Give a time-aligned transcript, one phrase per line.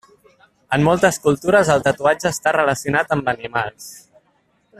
[0.77, 3.93] En moltes cultures el tatuatge està relacionat amb animals.